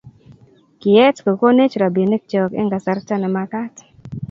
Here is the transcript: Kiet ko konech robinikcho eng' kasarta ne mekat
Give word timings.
Kiet 0.81 1.15
ko 1.23 1.31
konech 1.41 1.73
robinikcho 1.83 2.41
eng' 2.59 2.71
kasarta 2.73 3.15
ne 3.17 3.29
mekat 3.35 3.73